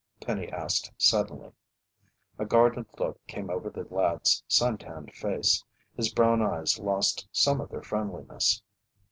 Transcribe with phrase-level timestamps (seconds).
[0.19, 1.51] Penny asked suddenly.
[2.39, 5.63] A guarded look came over the lad's sun tanned face.
[5.95, 8.63] His brown eyes lost some of their friendliness.